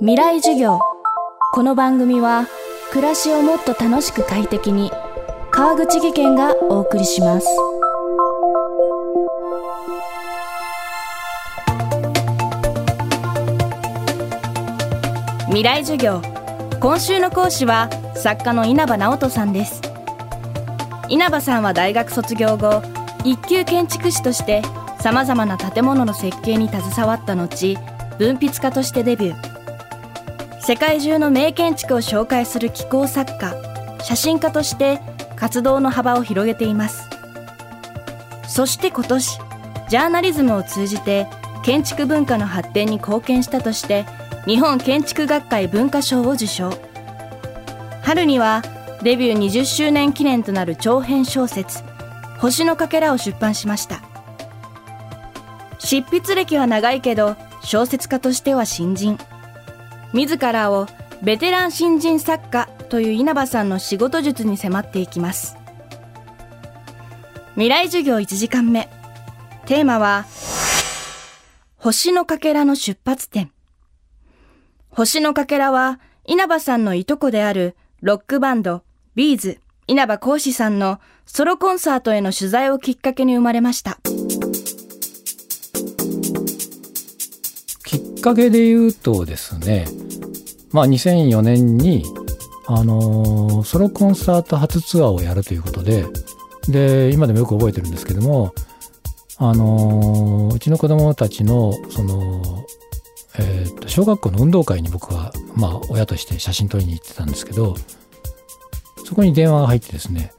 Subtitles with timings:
[0.00, 0.78] 未来授業。
[1.52, 2.46] この番組は
[2.92, 4.90] 暮らしをもっと楽しく快適に
[5.50, 7.46] 川口義賢がお送りします。
[15.46, 16.20] 未来授業。
[16.80, 19.80] 今週の講師は作家の稲葉直人さんです。
[21.08, 22.82] 稲葉さんは大学卒業後
[23.24, 24.62] 一級建築士として
[25.00, 27.76] さまざまな建物の設計に携わった後
[28.18, 30.60] 文筆家としてデビュー。
[30.60, 33.54] 世界中の名建築を紹介する気候作家
[34.02, 35.00] 写真家として
[35.36, 37.08] 活動の幅を広げています。
[38.48, 39.38] そして今年
[39.88, 41.26] ジャーナリズムを通じて
[41.64, 44.06] 建築文化の発展に貢献したとして
[44.46, 46.70] 日本建築学会文化賞を受賞。
[48.02, 48.62] 春には
[49.02, 51.82] デビュー20周年記念となる長編小説
[52.38, 54.00] 「星のかけら」を出版しました。
[55.78, 59.18] 執筆歴は長いけど小説家としては新人。
[60.12, 60.86] 自らを
[61.22, 65.56] ベテラン新人作家という稲葉さんの仕事術に迫っていきます。
[67.54, 68.88] 未来授業1時間目。
[69.66, 70.26] テーマは
[71.76, 73.50] 星のかけらの出発点。
[74.90, 78.82] 星のかけらは稲葉さんのいとこであるロックバンド
[79.14, 83.98] ビーズ稲葉浩志さんのソロコンサートへの取材をきっかけに生まれました。
[88.24, 89.84] かけで言うとですね
[90.72, 92.06] まあ2004年に
[92.66, 96.06] あのー、ソロコンサート初ツアーをやるということで
[96.66, 98.54] で今でもよく覚えてるんですけども
[99.36, 102.64] あのー、うちの子供たちのその
[103.36, 107.74] えー、と小学校の運動会に僕は、まあ、親として写真撮りに行ってたんですけど
[109.04, 110.32] そこに電話が入ってですね、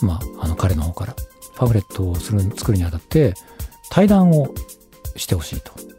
[0.00, 1.14] まあ、あの彼の方から
[1.54, 3.34] パンフレットをする作るにあたって
[3.90, 4.54] 対談を
[5.16, 5.89] してほしいと。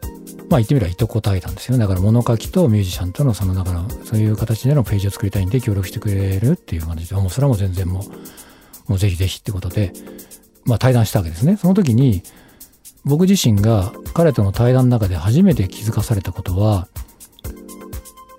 [0.51, 7.15] まあ言ってみればいとこ対談ですよだから物書きとミュージシャンとのそのだからそういう形でのページを作りたいんで協力してくれるっていう感じで。
[7.15, 8.01] もうそれはもう全然も
[8.87, 9.93] うもうぜひぜひってことで
[10.65, 12.21] まあ対談したわけですねその時に。
[13.03, 16.87] 僕自身が彼との対談の中で初めて気づかされたことは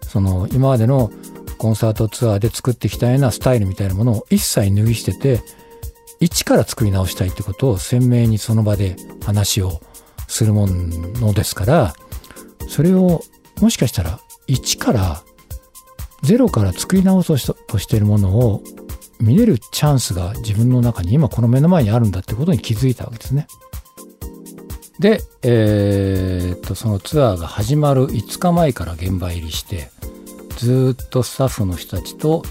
[0.03, 1.10] その今までの
[1.58, 5.41] コンサートツアーで作ってきたようなスタイルみたいなものを一切脱ぎ捨てて
[6.20, 9.81] 一から作り直したいってことを鮮明にその場で話を
[10.32, 11.94] するものですから
[12.69, 13.22] それを
[13.60, 15.22] もしかしたら一から
[16.22, 18.62] ゼロから作り直そうとしているものを
[19.20, 23.47] 見れるチャンスが自分の中に今この目の前にあるんだってことに気づいたわけですね。
[24.98, 29.91] で、えー、っとそのツアーが始まる5日前から現場入りして
[30.56, 32.43] ずっとスタッフの人たちと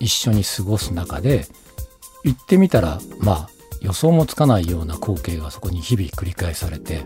[0.00, 1.46] 一緒に過ごす中で
[2.24, 3.50] 行ってみたらまあ
[3.84, 7.04] 予想もつかないような光景がそこに日々繰り返されて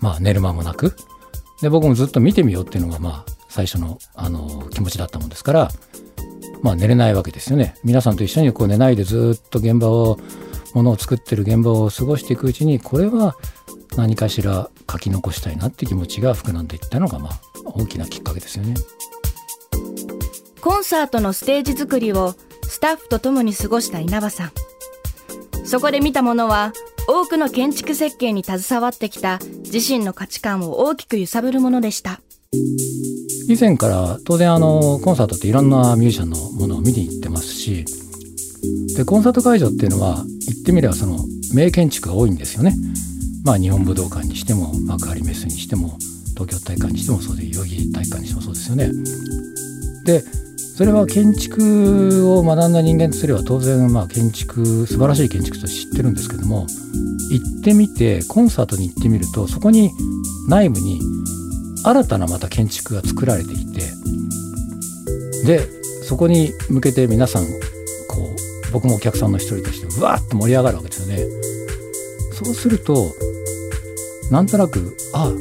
[0.00, 0.96] まあ寝る間もなく
[1.60, 5.70] で僕もずっと見てみようっていうのがまあ最初のあの気持ちだったもんですから
[6.62, 10.18] まあ寝れないわけですよね皆さんと一緒にこう寝ないでずっと現場を
[10.74, 13.36] ものを作ってる現場を過ごしていくうちにこれは
[13.96, 18.74] 何かしら書き残したいなって気持ちが膨らんでいったのがまあ大きなきっかけですよね。
[20.60, 24.65] コンサートのステージ作りをスタッフと共に過ごした稲葉さん。
[25.66, 26.72] そこで見たものは
[27.08, 32.20] 多くの建築設計に携わってきた自身の価値観を大きく揺さぶるものでした。
[33.48, 37.84] 以前から当然あのコンサートっていろんなミュージシャンのものを見に行ってますし
[38.96, 41.18] でコンサート会場っていうのは言ってみればその
[41.54, 42.74] 名建築が多いんですよね。
[43.44, 45.98] まあ、日本武道館にしても幕張メッセにしても
[46.34, 48.90] 東京体育館にしてもそうで代々木体育館にしてもそうですよね。
[50.04, 50.24] で
[50.76, 56.66] それは建築を学んだ人間とすれば当然まあ建築素晴らしい建築と知ってるんですけども
[57.30, 59.90] 行ってみてコンサートに行ってみるとそこに
[60.48, 61.00] 内部に
[61.82, 63.80] 新たなまた建築が作られていて
[65.46, 65.66] で
[66.04, 67.48] そこに向けて皆さんこ
[68.68, 71.24] う僕もお客さんの一人としてわーっと盛り上がるわけですよね。
[72.34, 73.14] そうすると
[74.30, 75.32] なんとなくあ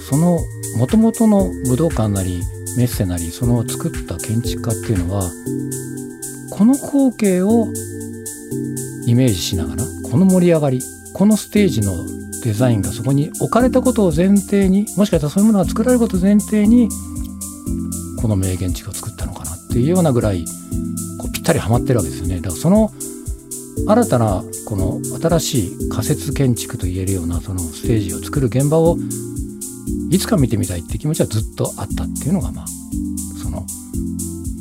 [0.00, 0.40] その
[0.78, 2.40] もともとの武道館なり
[2.78, 5.28] メッセなりその作った建築家っていうのは
[6.52, 7.66] この光景を
[9.04, 10.80] イメージしながらこの盛り上がり
[11.12, 11.92] このステージの
[12.44, 16.88] デザインがそこに置かれたことを前提にもしかしたらそういうものが作られることを前提に
[18.22, 20.44] この名建築を作ったのかなっていうようなぐらい
[21.18, 22.36] こうぴったりはまってるわけですよね。
[22.36, 22.92] だからその
[23.88, 28.96] 新たなこの新しい仮設建築といえるようなそのステージを作る現場を
[30.10, 32.66] いつか見てみたいって気持ちはずっとあったっていうのがまあ
[33.42, 33.64] その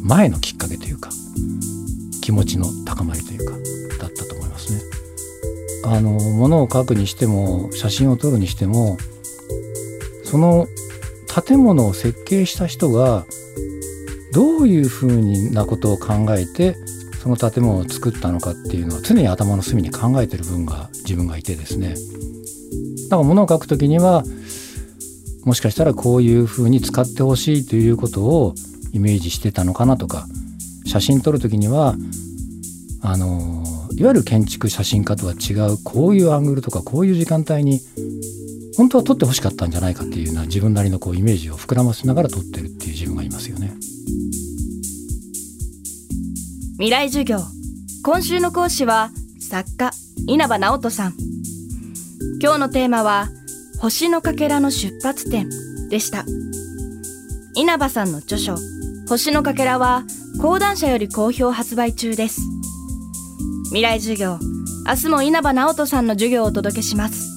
[0.03, 1.09] 前のきっかけというか
[2.21, 3.51] 気持ちの高まりというか
[3.99, 4.81] だったと思いますね。
[5.85, 8.97] あの物を描くにしても写真を撮るにしても
[10.23, 10.67] その
[11.45, 13.25] 建物を設計した人が
[14.33, 16.75] どういうふうなことを考えて
[17.21, 21.95] その建物を作ったのかっていうのは常に頭の隅に考えてる分が自分がいてですね
[23.09, 24.23] だから物を書くときには
[25.47, 28.53] もしかしたらこういうふうに使ってほしいということを
[28.91, 30.27] イメージしてたのかなとか
[30.85, 31.95] 写真撮る時には
[33.01, 33.63] あの
[33.95, 37.79] いわゆる建築写真家とは違うこういうアングルとかこういう時間帯に
[38.75, 43.73] 本当は撮ってほしかったんじゃないかっていうような自分なりのこうイメージを膨らませながら撮ってるっていう自分がいますよね。
[46.73, 47.39] 未来授業
[48.03, 49.91] 今週の講師は作家
[50.27, 51.13] 稲葉直人さん
[52.41, 53.29] 今日のテーマは
[53.79, 55.49] 星のかけらの出発点
[55.89, 56.25] でした。
[57.55, 58.57] 稲葉さんの著書
[59.07, 60.03] 星のかけらは
[60.41, 62.41] 講談社より好評発売中です。
[63.65, 64.39] 未来授業
[64.87, 67.36] 明日も稲葉直人さんの授業をお届けします。